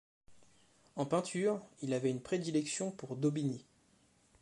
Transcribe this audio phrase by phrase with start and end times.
[0.95, 3.63] En peinture, il avait une prédilection pour Daubigny.